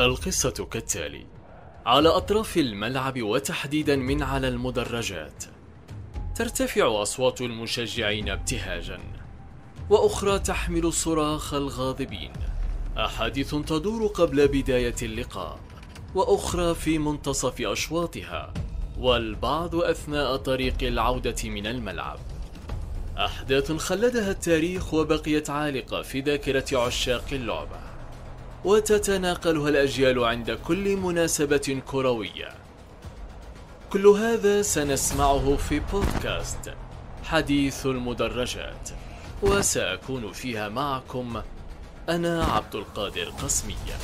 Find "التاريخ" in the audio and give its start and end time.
24.30-24.94